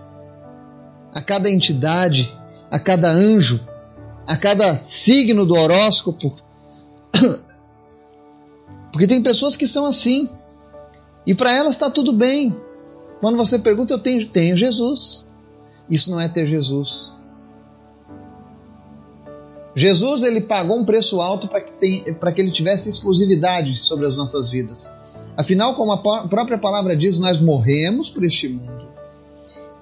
a 1.12 1.20
cada 1.20 1.50
entidade, 1.50 2.32
a 2.70 2.78
cada 2.78 3.10
anjo, 3.10 3.60
a 4.26 4.36
cada 4.36 4.82
signo 4.82 5.44
do 5.44 5.54
horóscopo. 5.54 6.36
Porque 8.92 9.06
tem 9.06 9.22
pessoas 9.22 9.56
que 9.56 9.66
são 9.66 9.86
assim. 9.86 10.28
E 11.26 11.34
para 11.34 11.52
elas 11.52 11.72
está 11.72 11.90
tudo 11.90 12.12
bem. 12.12 12.56
Quando 13.20 13.36
você 13.36 13.58
pergunta, 13.58 13.92
eu 13.92 13.98
tenho, 13.98 14.24
tenho 14.28 14.56
Jesus. 14.56 15.27
Isso 15.88 16.10
não 16.10 16.20
é 16.20 16.28
ter 16.28 16.46
Jesus. 16.46 17.12
Jesus 19.74 20.22
ele 20.22 20.40
pagou 20.40 20.76
um 20.76 20.84
preço 20.84 21.20
alto 21.20 21.46
para 21.46 21.60
que, 21.60 22.02
que 22.02 22.40
ele 22.40 22.50
tivesse 22.50 22.88
exclusividade 22.88 23.76
sobre 23.76 24.06
as 24.06 24.16
nossas 24.16 24.50
vidas. 24.50 24.92
Afinal, 25.36 25.74
como 25.74 25.92
a 25.92 26.28
própria 26.28 26.58
palavra 26.58 26.96
diz, 26.96 27.18
nós 27.18 27.40
morremos 27.40 28.10
por 28.10 28.24
este 28.24 28.48
mundo 28.48 28.88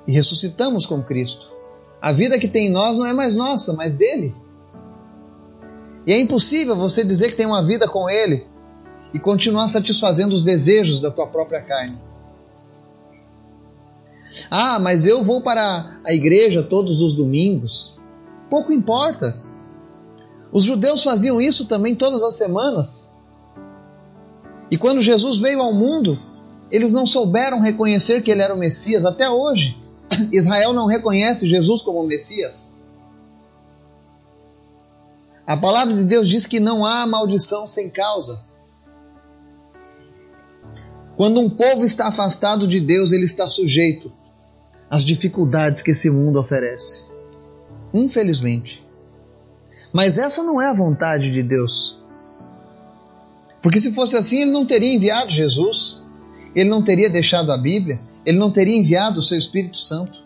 e 0.06 0.12
ressuscitamos 0.12 0.84
com 0.84 1.02
Cristo. 1.02 1.50
A 2.00 2.12
vida 2.12 2.38
que 2.38 2.46
tem 2.46 2.66
em 2.66 2.70
nós 2.70 2.98
não 2.98 3.06
é 3.06 3.12
mais 3.12 3.36
nossa, 3.36 3.72
mas 3.72 3.94
dele. 3.94 4.34
E 6.06 6.12
é 6.12 6.20
impossível 6.20 6.76
você 6.76 7.02
dizer 7.02 7.30
que 7.30 7.36
tem 7.36 7.46
uma 7.46 7.62
vida 7.62 7.88
com 7.88 8.08
Ele 8.08 8.46
e 9.12 9.18
continuar 9.18 9.66
satisfazendo 9.68 10.34
os 10.34 10.42
desejos 10.42 11.00
da 11.00 11.10
tua 11.10 11.26
própria 11.26 11.60
carne. 11.60 11.98
Ah, 14.50 14.78
mas 14.78 15.06
eu 15.06 15.22
vou 15.22 15.40
para 15.40 16.00
a 16.04 16.12
igreja 16.12 16.62
todos 16.62 17.00
os 17.00 17.14
domingos. 17.14 17.96
Pouco 18.50 18.72
importa. 18.72 19.42
Os 20.52 20.64
judeus 20.64 21.02
faziam 21.02 21.40
isso 21.40 21.66
também 21.66 21.94
todas 21.94 22.22
as 22.22 22.36
semanas. 22.36 23.12
E 24.70 24.76
quando 24.76 25.00
Jesus 25.00 25.38
veio 25.38 25.60
ao 25.60 25.72
mundo, 25.72 26.18
eles 26.70 26.92
não 26.92 27.06
souberam 27.06 27.60
reconhecer 27.60 28.22
que 28.22 28.30
ele 28.30 28.42
era 28.42 28.54
o 28.54 28.58
Messias. 28.58 29.04
Até 29.04 29.28
hoje, 29.30 29.76
Israel 30.32 30.72
não 30.72 30.86
reconhece 30.86 31.48
Jesus 31.48 31.82
como 31.82 32.00
o 32.00 32.06
Messias. 32.06 32.72
A 35.46 35.56
palavra 35.56 35.94
de 35.94 36.04
Deus 36.04 36.28
diz 36.28 36.46
que 36.46 36.58
não 36.58 36.84
há 36.84 37.06
maldição 37.06 37.68
sem 37.68 37.88
causa. 37.88 38.40
Quando 41.16 41.40
um 41.40 41.48
povo 41.48 41.84
está 41.84 42.08
afastado 42.08 42.66
de 42.66 42.80
Deus, 42.80 43.12
ele 43.12 43.24
está 43.24 43.48
sujeito 43.48 44.12
às 44.90 45.04
dificuldades 45.04 45.82
que 45.82 45.90
esse 45.90 46.10
mundo 46.10 46.38
oferece. 46.38 47.06
Infelizmente. 47.92 48.84
Mas 49.92 50.18
essa 50.18 50.42
não 50.42 50.60
é 50.60 50.68
a 50.68 50.74
vontade 50.74 51.32
de 51.32 51.42
Deus. 51.42 52.02
Porque 53.62 53.80
se 53.80 53.92
fosse 53.92 54.16
assim, 54.16 54.42
ele 54.42 54.50
não 54.50 54.66
teria 54.66 54.94
enviado 54.94 55.30
Jesus, 55.30 56.02
ele 56.54 56.68
não 56.68 56.82
teria 56.82 57.10
deixado 57.10 57.50
a 57.50 57.56
Bíblia, 57.56 58.00
ele 58.24 58.38
não 58.38 58.50
teria 58.50 58.76
enviado 58.76 59.20
o 59.20 59.22
seu 59.22 59.38
Espírito 59.38 59.76
Santo. 59.76 60.24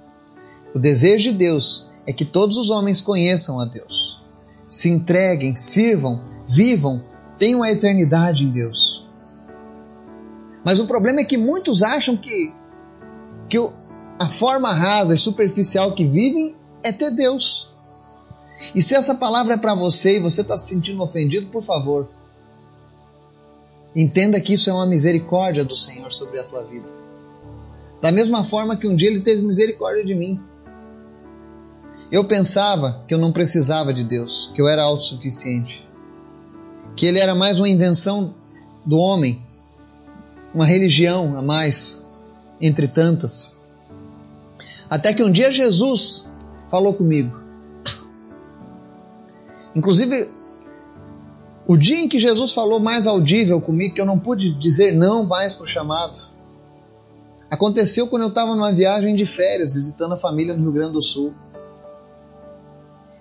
O 0.75 0.79
desejo 0.79 1.31
de 1.31 1.39
Deus 1.39 1.91
é 2.07 2.13
que 2.13 2.25
todos 2.25 2.57
os 2.57 2.71
homens 2.71 3.01
conheçam 3.01 3.59
a 3.59 3.65
Deus, 3.65 4.21
se 4.67 4.89
entreguem, 4.91 5.57
sirvam, 5.57 6.23
vivam, 6.47 7.05
tenham 7.39 7.63
a 7.63 7.71
eternidade 7.71 8.45
em 8.45 8.51
Deus. 8.51 9.09
Mas 10.65 10.79
o 10.79 10.87
problema 10.87 11.21
é 11.21 11.25
que 11.25 11.37
muitos 11.37 11.83
acham 11.83 12.17
que, 12.17 12.53
que 13.49 13.59
a 14.21 14.29
forma 14.29 14.71
rasa 14.75 15.15
e 15.15 15.17
superficial 15.17 15.95
que 15.95 16.05
vivem 16.05 16.55
é 16.83 16.93
ter 16.93 17.11
Deus. 17.11 17.71
E 18.75 18.83
se 18.83 18.95
essa 18.95 19.15
palavra 19.15 19.55
é 19.55 19.57
para 19.57 19.75
você 19.75 20.19
e 20.19 20.21
você 20.21 20.43
está 20.43 20.59
se 20.59 20.69
sentindo 20.69 21.03
ofendido, 21.03 21.47
por 21.47 21.63
favor, 21.63 22.07
entenda 23.97 24.39
que 24.39 24.53
isso 24.53 24.69
é 24.69 24.75
uma 24.75 24.85
misericórdia 24.85 25.65
do 25.65 25.75
Senhor 25.75 26.13
sobre 26.13 26.39
a 26.39 26.45
tua 26.45 26.63
vida. 26.65 26.87
Da 28.03 28.13
mesma 28.13 28.45
forma 28.45 28.77
que 28.77 28.87
um 28.87 28.95
dia 28.95 29.09
Ele 29.09 29.23
teve 29.23 29.41
misericórdia 29.41 30.05
de 30.05 30.15
mim. 30.15 30.39
Eu 32.13 32.23
pensava 32.23 33.03
que 33.09 33.15
eu 33.15 33.19
não 33.19 33.33
precisava 33.33 33.91
de 33.91 34.05
Deus, 34.05 34.53
que 34.55 34.61
eu 34.61 34.69
era 34.69 34.83
autossuficiente, 34.83 35.89
que 36.95 37.07
Ele 37.07 37.19
era 37.19 37.35
mais 37.35 37.59
uma 37.59 37.71
invenção 37.71 38.35
do 38.85 38.99
homem, 38.99 39.43
uma 40.53 40.67
religião 40.67 41.39
a 41.39 41.43
mais, 41.43 42.05
entre 42.61 42.87
tantas. 42.87 43.60
Até 44.91 45.15
que 45.15 45.25
um 45.25 45.33
dia 45.33 45.51
Jesus 45.51 46.29
falou 46.69 46.93
comigo 46.93 47.41
Inclusive, 49.75 50.29
o 51.67 51.77
dia 51.77 52.01
em 52.01 52.09
que 52.09 52.19
Jesus 52.19 52.53
falou 52.53 52.81
mais 52.81 53.07
audível 53.07 53.61
comigo, 53.61 53.95
que 53.95 54.01
eu 54.01 54.07
não 54.07 54.19
pude 54.19 54.51
dizer 54.51 54.93
não 54.93 55.25
mais 55.25 55.55
para 55.55 55.65
o 55.65 55.69
chamado, 55.69 56.19
aconteceu 57.51 58.09
quando 58.09 58.23
eu 58.23 58.29
estava 58.29 58.55
numa 58.55 58.73
viagem 58.73 59.15
de 59.15 59.25
férias, 59.25 59.75
visitando 59.75 60.15
a 60.15 60.17
família 60.17 60.55
no 60.55 60.63
Rio 60.63 60.73
Grande 60.73 60.93
do 60.93 61.03
Sul. 61.03 61.35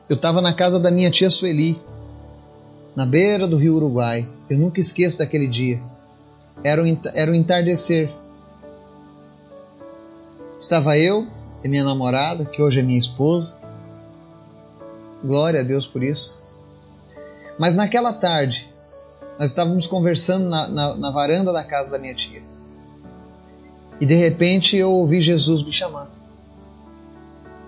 Eu 0.10 0.16
estava 0.16 0.42
na 0.42 0.54
casa 0.54 0.80
da 0.80 0.90
minha 0.90 1.12
tia 1.12 1.30
Sueli, 1.30 1.80
na 2.96 3.06
beira 3.06 3.48
do 3.48 3.58
rio 3.58 3.76
Uruguai. 3.76 4.28
Eu 4.50 4.58
nunca 4.58 4.80
esqueço 4.80 5.20
daquele 5.20 5.48
dia. 5.48 5.80
Era 6.64 6.84
o, 6.84 7.00
era 7.14 7.32
o 7.32 7.36
entardecer. 7.36 8.12
Estava 10.60 10.98
eu 10.98 11.28
e 11.63 11.68
minha 11.68 11.84
namorada, 11.84 12.46
que 12.46 12.62
hoje 12.62 12.80
é 12.80 12.84
minha 12.84 13.00
esposa, 13.00 13.60
Glória 15.24 15.60
a 15.60 15.63
Deus 15.63 15.86
por 15.86 16.01
isso. 16.01 16.42
Mas 17.58 17.75
naquela 17.75 18.13
tarde, 18.13 18.74
nós 19.38 19.50
estávamos 19.50 19.86
conversando 19.86 20.50
na, 20.50 20.68
na, 20.68 20.96
na 20.96 21.12
varanda 21.12 21.51
da 21.51 21.63
casa 21.63 21.92
da 21.92 22.00
minha 22.00 22.16
tia. 22.16 22.42
E 24.00 24.06
de 24.06 24.16
repente 24.16 24.78
eu 24.78 24.92
ouvi 24.92 25.20
Jesus 25.20 25.62
me 25.62 25.74
chamando. 25.74 26.12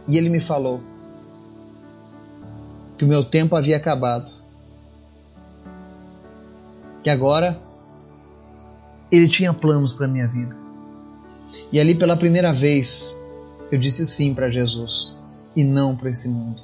E 0.08 0.18
ele 0.18 0.30
me 0.30 0.40
falou 0.40 0.82
que 2.98 3.04
o 3.04 3.08
meu 3.08 3.24
tempo 3.24 3.56
havia 3.56 3.76
acabado. 3.76 4.32
Que 7.04 7.10
agora 7.10 7.60
ele 9.12 9.28
tinha 9.28 9.54
planos 9.54 9.92
para 9.92 10.08
minha 10.08 10.28
vida. 10.28 10.56
E 11.70 11.82
ali 11.82 11.96
pela 11.96 12.16
primeira 12.16 12.54
vez 12.54 13.20
eu 13.72 13.80
disse 13.80 14.06
sim 14.06 14.34
para 14.34 14.50
Jesus 14.50 15.18
e 15.56 15.64
não 15.64 15.96
para 15.96 16.10
esse 16.10 16.28
mundo. 16.28 16.62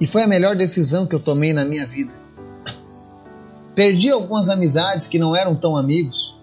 E 0.00 0.06
foi 0.06 0.22
a 0.22 0.26
melhor 0.26 0.54
decisão 0.54 1.06
que 1.06 1.14
eu 1.14 1.20
tomei 1.20 1.52
na 1.52 1.64
minha 1.64 1.86
vida. 1.86 2.12
Perdi 3.74 4.10
algumas 4.10 4.48
amizades 4.48 5.06
que 5.06 5.18
não 5.18 5.34
eram 5.34 5.56
tão 5.56 5.76
amigos. 5.76 6.36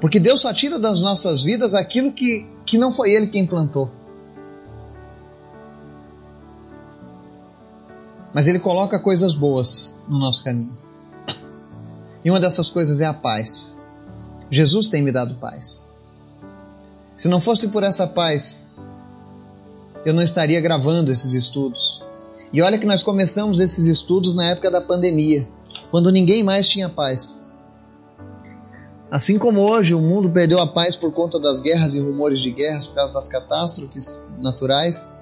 Porque 0.00 0.18
Deus 0.18 0.40
só 0.40 0.52
tira 0.52 0.78
das 0.78 1.02
nossas 1.02 1.42
vidas 1.42 1.74
aquilo 1.74 2.12
que, 2.12 2.46
que 2.64 2.78
não 2.78 2.90
foi 2.90 3.12
Ele 3.12 3.28
quem 3.28 3.46
plantou. 3.46 3.90
Mas 8.32 8.46
ele 8.46 8.58
coloca 8.58 8.98
coisas 8.98 9.34
boas 9.34 9.96
no 10.06 10.18
nosso 10.18 10.44
caminho. 10.44 10.76
E 12.22 12.30
uma 12.30 12.38
dessas 12.38 12.68
coisas 12.68 13.00
é 13.00 13.06
a 13.06 13.14
paz. 13.14 13.78
Jesus 14.50 14.88
tem 14.88 15.02
me 15.02 15.12
dado 15.12 15.34
paz. 15.36 15.88
Se 17.16 17.28
não 17.28 17.40
fosse 17.40 17.68
por 17.68 17.82
essa 17.82 18.06
paz, 18.06 18.68
eu 20.04 20.12
não 20.14 20.22
estaria 20.22 20.60
gravando 20.60 21.10
esses 21.10 21.32
estudos. 21.32 22.02
E 22.52 22.62
olha 22.62 22.78
que 22.78 22.86
nós 22.86 23.02
começamos 23.02 23.58
esses 23.58 23.86
estudos 23.86 24.34
na 24.34 24.50
época 24.50 24.70
da 24.70 24.80
pandemia, 24.80 25.48
quando 25.90 26.12
ninguém 26.12 26.44
mais 26.44 26.68
tinha 26.68 26.88
paz. 26.88 27.46
Assim 29.10 29.38
como 29.38 29.60
hoje 29.60 29.94
o 29.94 30.00
mundo 30.00 30.30
perdeu 30.30 30.60
a 30.60 30.66
paz 30.66 30.96
por 30.96 31.10
conta 31.12 31.38
das 31.38 31.60
guerras 31.60 31.94
e 31.94 32.00
rumores 32.00 32.40
de 32.40 32.50
guerras, 32.50 32.86
por 32.86 32.94
causa 32.96 33.14
das 33.14 33.28
catástrofes 33.28 34.30
naturais, 34.38 35.16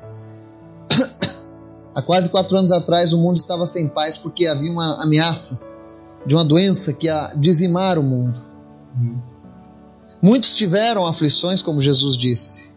há 1.94 2.02
quase 2.02 2.28
quatro 2.28 2.56
anos 2.56 2.72
atrás 2.72 3.12
o 3.12 3.18
mundo 3.18 3.36
estava 3.36 3.66
sem 3.66 3.88
paz 3.88 4.18
porque 4.18 4.46
havia 4.46 4.70
uma 4.70 5.02
ameaça 5.02 5.60
de 6.26 6.34
uma 6.34 6.44
doença 6.44 6.92
que 6.92 7.06
ia 7.06 7.32
dizimar 7.36 7.98
o 7.98 8.02
mundo. 8.02 8.53
Muitos 10.24 10.54
tiveram 10.56 11.04
aflições, 11.04 11.60
como 11.60 11.82
Jesus 11.82 12.16
disse, 12.16 12.70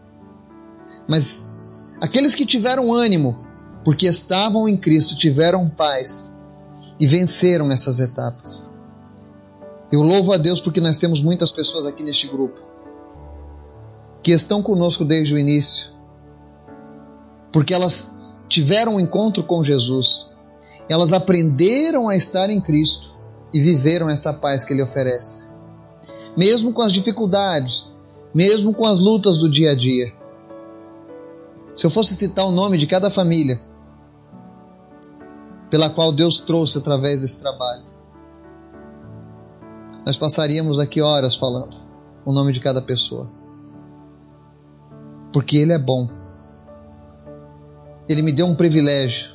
mas 1.08 1.50
aqueles 1.98 2.34
que 2.34 2.44
tiveram 2.44 2.92
ânimo, 2.92 3.42
porque 3.82 4.06
estavam 4.06 4.68
em 4.68 4.76
Cristo, 4.76 5.16
tiveram 5.16 5.66
paz 5.66 6.38
e 7.00 7.06
venceram 7.06 7.72
essas 7.72 8.00
etapas. 8.00 8.70
Eu 9.90 10.02
louvo 10.02 10.34
a 10.34 10.36
Deus 10.36 10.60
porque 10.60 10.78
nós 10.78 10.98
temos 10.98 11.22
muitas 11.22 11.50
pessoas 11.50 11.86
aqui 11.86 12.04
neste 12.04 12.28
grupo 12.28 12.60
que 14.22 14.32
estão 14.32 14.62
conosco 14.62 15.02
desde 15.02 15.34
o 15.34 15.38
início, 15.38 15.92
porque 17.50 17.72
elas 17.72 18.36
tiveram 18.46 18.96
um 18.96 19.00
encontro 19.00 19.42
com 19.42 19.64
Jesus, 19.64 20.36
elas 20.86 21.14
aprenderam 21.14 22.10
a 22.10 22.14
estar 22.14 22.50
em 22.50 22.60
Cristo 22.60 23.18
e 23.54 23.58
viveram 23.58 24.06
essa 24.06 24.34
paz 24.34 24.66
que 24.66 24.74
Ele 24.74 24.82
oferece, 24.82 25.47
mesmo 26.38 26.72
com 26.72 26.82
as 26.82 26.92
dificuldades, 26.92 27.98
mesmo 28.32 28.72
com 28.72 28.86
as 28.86 29.00
lutas 29.00 29.38
do 29.38 29.48
dia 29.48 29.72
a 29.72 29.74
dia. 29.74 30.14
Se 31.74 31.84
eu 31.84 31.90
fosse 31.90 32.14
citar 32.14 32.46
o 32.46 32.52
nome 32.52 32.78
de 32.78 32.86
cada 32.86 33.10
família 33.10 33.60
pela 35.68 35.90
qual 35.90 36.12
Deus 36.12 36.38
trouxe 36.38 36.78
através 36.78 37.22
desse 37.22 37.40
trabalho, 37.40 37.84
nós 40.06 40.16
passaríamos 40.16 40.78
aqui 40.78 41.00
horas 41.02 41.34
falando 41.34 41.76
o 42.24 42.32
nome 42.32 42.52
de 42.52 42.60
cada 42.60 42.80
pessoa. 42.80 43.28
Porque 45.32 45.56
Ele 45.56 45.72
é 45.72 45.78
bom. 45.78 46.08
Ele 48.08 48.22
me 48.22 48.30
deu 48.30 48.46
um 48.46 48.54
privilégio 48.54 49.28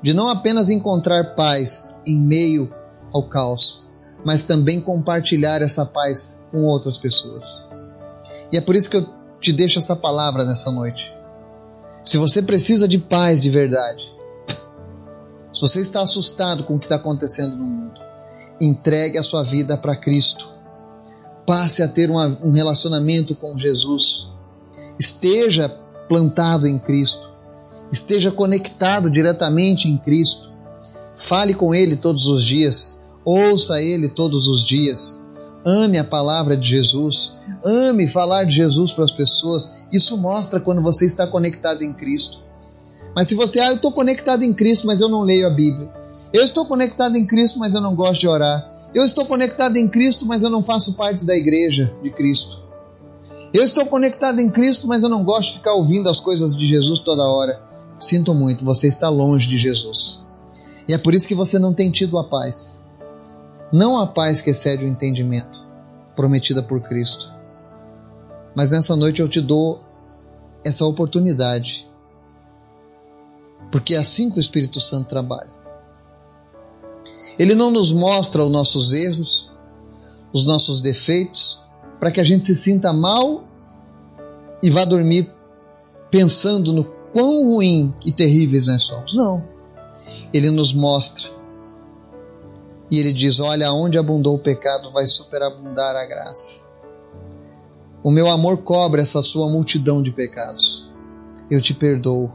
de 0.00 0.14
não 0.14 0.30
apenas 0.30 0.70
encontrar 0.70 1.34
paz 1.34 2.00
em 2.06 2.18
meio 2.18 2.74
ao 3.12 3.24
caos, 3.24 3.83
mas 4.24 4.44
também 4.44 4.80
compartilhar 4.80 5.60
essa 5.60 5.84
paz 5.84 6.44
com 6.50 6.64
outras 6.64 6.98
pessoas. 6.98 7.68
E 8.50 8.56
é 8.56 8.60
por 8.60 8.74
isso 8.74 8.88
que 8.88 8.96
eu 8.96 9.06
te 9.40 9.52
deixo 9.52 9.78
essa 9.78 9.94
palavra 9.94 10.44
nessa 10.44 10.70
noite. 10.70 11.12
Se 12.02 12.18
você 12.18 12.42
precisa 12.42 12.86
de 12.88 12.98
paz 12.98 13.42
de 13.42 13.50
verdade, 13.50 14.04
se 15.52 15.60
você 15.60 15.80
está 15.80 16.02
assustado 16.02 16.64
com 16.64 16.74
o 16.74 16.78
que 16.78 16.86
está 16.86 16.96
acontecendo 16.96 17.56
no 17.56 17.64
mundo, 17.64 18.00
entregue 18.60 19.18
a 19.18 19.22
sua 19.22 19.42
vida 19.42 19.76
para 19.76 19.96
Cristo. 19.96 20.48
Passe 21.46 21.82
a 21.82 21.88
ter 21.88 22.10
uma, 22.10 22.26
um 22.42 22.52
relacionamento 22.52 23.36
com 23.36 23.56
Jesus. 23.56 24.32
Esteja 24.98 25.68
plantado 26.08 26.66
em 26.66 26.78
Cristo. 26.78 27.30
Esteja 27.92 28.30
conectado 28.30 29.10
diretamente 29.10 29.88
em 29.88 29.96
Cristo. 29.96 30.52
Fale 31.14 31.54
com 31.54 31.74
Ele 31.74 31.96
todos 31.96 32.26
os 32.26 32.42
dias. 32.42 33.03
Ouça 33.24 33.80
Ele 33.80 34.08
todos 34.08 34.46
os 34.48 34.66
dias. 34.66 35.28
Ame 35.64 35.98
a 35.98 36.04
palavra 36.04 36.56
de 36.56 36.68
Jesus. 36.68 37.38
Ame 37.64 38.06
falar 38.06 38.44
de 38.44 38.54
Jesus 38.54 38.92
para 38.92 39.04
as 39.04 39.12
pessoas. 39.12 39.76
Isso 39.90 40.16
mostra 40.18 40.60
quando 40.60 40.82
você 40.82 41.06
está 41.06 41.26
conectado 41.26 41.82
em 41.82 41.94
Cristo. 41.94 42.42
Mas 43.16 43.28
se 43.28 43.34
você, 43.34 43.60
ah, 43.60 43.68
eu 43.68 43.76
estou 43.76 43.92
conectado 43.92 44.42
em 44.42 44.52
Cristo, 44.52 44.86
mas 44.86 45.00
eu 45.00 45.08
não 45.08 45.22
leio 45.22 45.46
a 45.46 45.50
Bíblia. 45.50 45.90
Eu 46.32 46.42
estou 46.42 46.66
conectado 46.66 47.16
em 47.16 47.26
Cristo, 47.26 47.58
mas 47.58 47.74
eu 47.74 47.80
não 47.80 47.94
gosto 47.94 48.20
de 48.20 48.28
orar. 48.28 48.70
Eu 48.94 49.04
estou 49.04 49.24
conectado 49.24 49.76
em 49.76 49.88
Cristo, 49.88 50.26
mas 50.26 50.42
eu 50.42 50.50
não 50.50 50.62
faço 50.62 50.94
parte 50.94 51.24
da 51.24 51.34
igreja 51.34 51.94
de 52.02 52.10
Cristo. 52.10 52.62
Eu 53.52 53.62
estou 53.62 53.86
conectado 53.86 54.40
em 54.40 54.50
Cristo, 54.50 54.86
mas 54.86 55.02
eu 55.02 55.08
não 55.08 55.24
gosto 55.24 55.52
de 55.52 55.58
ficar 55.58 55.74
ouvindo 55.74 56.08
as 56.08 56.20
coisas 56.20 56.56
de 56.56 56.66
Jesus 56.66 57.00
toda 57.00 57.22
hora. 57.22 57.62
Sinto 57.98 58.34
muito, 58.34 58.64
você 58.64 58.88
está 58.88 59.08
longe 59.08 59.48
de 59.48 59.56
Jesus. 59.56 60.26
E 60.88 60.92
é 60.92 60.98
por 60.98 61.14
isso 61.14 61.28
que 61.28 61.34
você 61.34 61.58
não 61.58 61.72
tem 61.72 61.90
tido 61.90 62.18
a 62.18 62.24
paz. 62.24 62.83
Não 63.74 63.98
a 63.98 64.06
paz 64.06 64.40
que 64.40 64.50
excede 64.50 64.84
o 64.84 64.88
entendimento, 64.88 65.58
prometida 66.14 66.62
por 66.62 66.80
Cristo. 66.80 67.34
Mas 68.54 68.70
nessa 68.70 68.94
noite 68.94 69.20
eu 69.20 69.28
te 69.28 69.40
dou 69.40 69.82
essa 70.64 70.86
oportunidade. 70.86 71.90
Porque 73.72 73.96
é 73.96 73.98
assim 73.98 74.30
que 74.30 74.38
o 74.38 74.40
Espírito 74.40 74.78
Santo 74.78 75.08
trabalha. 75.08 75.50
Ele 77.36 77.56
não 77.56 77.68
nos 77.68 77.90
mostra 77.90 78.44
os 78.44 78.48
nossos 78.48 78.92
erros, 78.92 79.52
os 80.32 80.46
nossos 80.46 80.80
defeitos, 80.80 81.60
para 81.98 82.12
que 82.12 82.20
a 82.20 82.24
gente 82.24 82.46
se 82.46 82.54
sinta 82.54 82.92
mal 82.92 83.42
e 84.62 84.70
vá 84.70 84.84
dormir 84.84 85.34
pensando 86.12 86.72
no 86.72 86.84
quão 87.12 87.42
ruim 87.42 87.92
e 88.06 88.12
terríveis 88.12 88.68
nós 88.68 88.84
somos. 88.84 89.16
Não. 89.16 89.48
Ele 90.32 90.52
nos 90.52 90.72
mostra. 90.72 91.33
E 92.94 93.00
ele 93.00 93.12
diz: 93.12 93.40
Olha, 93.40 93.72
onde 93.72 93.98
abundou 93.98 94.36
o 94.36 94.38
pecado, 94.38 94.92
vai 94.92 95.04
superabundar 95.04 95.96
a 95.96 96.06
graça. 96.06 96.60
O 98.04 98.10
meu 98.10 98.30
amor 98.30 98.58
cobre 98.58 99.02
essa 99.02 99.20
sua 99.20 99.50
multidão 99.50 100.00
de 100.00 100.12
pecados. 100.12 100.92
Eu 101.50 101.60
te 101.60 101.74
perdoo. 101.74 102.32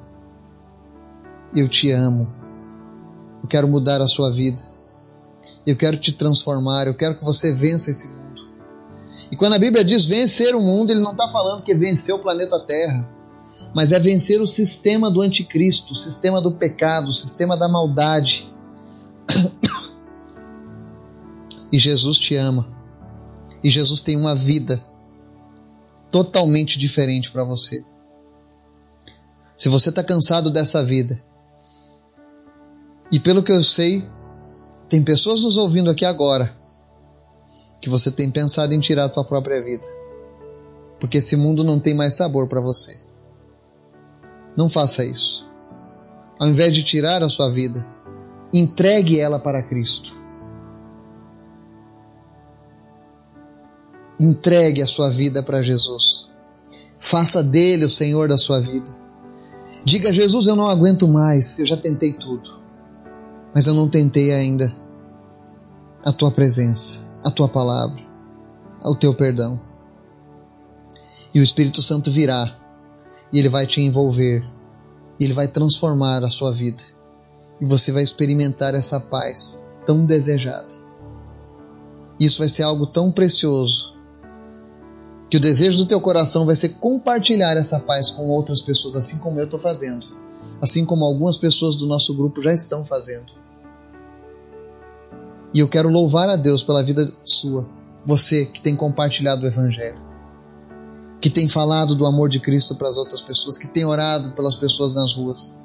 Eu 1.56 1.70
te 1.70 1.90
amo. 1.92 2.28
Eu 3.42 3.48
quero 3.48 3.70
mudar 3.70 4.02
a 4.02 4.08
sua 4.08 4.30
vida. 4.30 4.62
Eu 5.66 5.78
quero 5.78 5.96
te 5.96 6.12
transformar, 6.12 6.88
eu 6.88 6.94
quero 6.94 7.18
que 7.18 7.24
você 7.24 7.54
vença 7.54 7.90
esse 7.90 8.10
mundo. 8.10 8.42
E 9.32 9.38
quando 9.38 9.54
a 9.54 9.60
Bíblia 9.60 9.86
diz 9.86 10.08
vencer 10.08 10.54
o 10.54 10.60
mundo, 10.60 10.92
ele 10.92 11.00
não 11.00 11.14
está 11.14 11.30
falando 11.30 11.64
que 11.64 11.74
vencer 11.74 12.14
o 12.14 12.20
planeta 12.20 12.60
Terra, 12.68 13.10
mas 13.74 13.94
é 13.94 14.00
vencer 14.00 14.42
o 14.42 14.48
sistema 14.48 15.10
do 15.10 15.22
anticristo, 15.22 15.94
o 15.94 15.96
sistema 15.96 16.42
do 16.42 16.52
pecado, 16.52 17.08
o 17.08 17.14
sistema 17.14 17.56
da 17.56 17.70
maldade. 17.70 18.54
E 21.72 21.78
Jesus 21.78 22.18
te 22.18 22.36
ama. 22.36 22.68
E 23.64 23.70
Jesus 23.70 24.02
tem 24.02 24.16
uma 24.16 24.34
vida 24.34 24.82
totalmente 26.12 26.80
diferente 26.80 27.32
para 27.32 27.44
você. 27.44 27.84
Se 29.56 29.70
você 29.70 29.90
está 29.90 30.04
cansado 30.04 30.50
dessa 30.50 30.84
vida, 30.84 31.22
e 33.12 33.20
pelo 33.20 33.44
que 33.44 33.52
eu 33.52 33.62
sei, 33.62 34.08
tem 34.88 35.04
pessoas 35.04 35.42
nos 35.42 35.58
ouvindo 35.58 35.90
aqui 35.90 36.06
agora 36.06 36.58
que 37.82 37.90
você 37.90 38.12
tem 38.12 38.30
pensado 38.30 38.74
em 38.74 38.80
tirar 38.80 39.06
a 39.06 39.10
tua 39.10 39.24
própria 39.24 39.64
vida. 39.64 39.86
Porque 41.00 41.18
esse 41.18 41.36
mundo 41.36 41.64
não 41.64 41.80
tem 41.80 41.94
mais 41.94 42.16
sabor 42.16 42.48
para 42.48 42.60
você. 42.60 43.00
Não 44.56 44.68
faça 44.68 45.04
isso. 45.04 45.50
Ao 46.40 46.48
invés 46.48 46.74
de 46.74 46.84
tirar 46.84 47.24
a 47.24 47.30
sua 47.30 47.50
vida, 47.50 47.86
entregue 48.54 49.20
ela 49.20 49.40
para 49.40 49.64
Cristo. 49.64 50.19
Entregue 54.20 54.82
a 54.82 54.88
sua 54.88 55.10
vida 55.10 55.42
para 55.42 55.64
Jesus. 55.64 56.32
Faça 57.00 57.42
dele 57.42 57.86
o 57.86 57.90
Senhor 57.90 58.28
da 58.28 58.38
sua 58.38 58.60
vida. 58.60 58.90
Diga: 59.86 60.12
Jesus, 60.12 60.48
eu 60.48 60.56
não 60.56 60.68
aguento 60.68 61.08
mais, 61.08 61.58
eu 61.60 61.66
já 61.66 61.78
tentei 61.78 62.14
tudo 62.14 62.60
mas 63.54 63.68
eu 63.68 63.74
não 63.74 63.90
tentei 63.90 64.34
ainda 64.34 64.74
a 66.04 66.12
tua 66.12 66.32
presença, 66.32 67.02
a 67.24 67.32
tua 67.32 67.50
palavra, 67.50 68.02
o 68.84 68.96
teu 68.96 69.14
perdão. 69.14 69.60
E 71.34 71.40
o 71.40 71.44
Espírito 71.44 71.82
Santo 71.82 72.10
virá 72.12 72.56
e 73.32 73.38
ele 73.38 73.50
vai 73.50 73.68
te 73.68 73.80
envolver, 73.82 74.44
e 75.20 75.24
ele 75.24 75.34
vai 75.34 75.48
transformar 75.48 76.24
a 76.24 76.32
sua 76.32 76.52
vida, 76.52 76.82
e 77.62 77.66
você 77.66 77.92
vai 77.92 78.02
experimentar 78.02 78.74
essa 78.74 79.00
paz 79.00 79.70
tão 79.86 80.04
desejada. 80.04 80.70
Isso 82.20 82.40
vai 82.40 82.50
ser 82.50 82.64
algo 82.64 82.88
tão 82.88 83.12
precioso 83.12 83.96
que 85.30 85.38
o 85.38 85.40
desejo 85.40 85.78
do 85.78 85.86
teu 85.86 86.02
coração 86.02 86.46
vai 86.46 86.56
ser 86.56 86.70
compartilhar 86.70 87.56
essa 87.56 87.80
paz 87.80 88.10
com 88.10 88.28
outras 88.28 88.62
pessoas, 88.62 88.96
assim 88.96 89.20
como 89.20 89.40
eu 89.40 89.46
estou 89.46 89.60
fazendo, 89.60 90.08
assim 90.60 90.84
como 90.84 91.06
algumas 91.06 91.38
pessoas 91.38 91.76
do 91.76 91.86
nosso 91.86 92.16
grupo 92.16 92.42
já 92.42 92.52
estão 92.52 92.84
fazendo. 92.84 93.32
E 95.54 95.60
eu 95.60 95.68
quero 95.68 95.90
louvar 95.90 96.30
a 96.30 96.36
Deus 96.36 96.64
pela 96.64 96.84
vida 96.84 97.12
sua, 97.24 97.68
você 98.06 98.46
que 98.46 98.62
tem 98.62 98.76
compartilhado 98.76 99.44
o 99.44 99.48
Evangelho, 99.48 100.02
que 101.22 101.30
tem 101.30 101.48
falado 101.48 101.96
do 101.96 102.06
amor 102.06 102.30
de 102.30 102.40
Cristo 102.40 102.76
para 102.76 102.90
as 102.90 102.98
outras 102.98 103.22
pessoas, 103.22 103.58
que 103.58 103.68
tem 103.68 103.86
orado 103.86 104.32
pelas 104.32 104.56
pessoas 104.56 104.96
nas 104.96 105.14
ruas. 105.14 105.58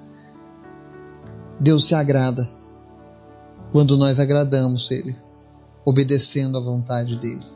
Deus 1.58 1.86
se 1.86 1.94
agrada 1.94 2.46
quando 3.72 3.96
nós 3.96 4.20
agradamos 4.20 4.90
Ele, 4.90 5.16
obedecendo 5.84 6.58
à 6.58 6.60
vontade 6.60 7.16
dEle. 7.16 7.53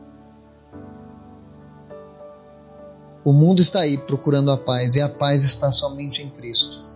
O 3.25 3.33
mundo 3.33 3.61
está 3.61 3.81
aí 3.81 3.99
procurando 3.99 4.51
a 4.51 4.57
paz 4.57 4.95
e 4.95 5.01
a 5.01 5.09
paz 5.09 5.45
está 5.45 5.71
somente 5.73 6.23
em 6.23 6.31
Cristo. 6.31 6.87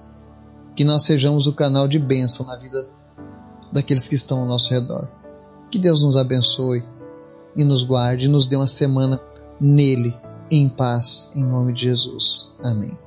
Que 0.75 0.85
nós 0.85 1.05
sejamos 1.05 1.47
o 1.47 1.53
canal 1.53 1.87
de 1.87 1.99
bênção 1.99 2.47
na 2.47 2.57
vida 2.57 2.89
daqueles 3.73 4.09
que 4.09 4.15
estão 4.15 4.41
ao 4.41 4.47
nosso 4.47 4.73
redor. 4.73 5.09
Que 5.71 5.79
Deus 5.79 6.05
nos 6.05 6.17
abençoe 6.17 6.85
e 7.57 7.65
nos 7.65 7.83
guarde 7.83 8.27
e 8.27 8.29
nos 8.29 8.47
dê 8.47 8.57
uma 8.57 8.67
semana 8.67 9.21
nele, 9.61 10.15
em 10.51 10.69
paz, 10.69 11.31
em 11.35 11.45
nome 11.45 11.73
de 11.73 11.83
Jesus. 11.83 12.55
Amém. 12.63 13.02